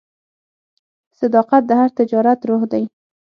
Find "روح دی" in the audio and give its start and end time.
2.49-2.83